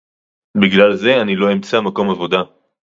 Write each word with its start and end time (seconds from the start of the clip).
בגלל 0.61 0.95
זה 0.95 1.21
אני 1.21 1.35
לא 1.35 1.51
אמצא 1.53 1.81
מקום 1.81 2.09
עבודה 2.09 2.41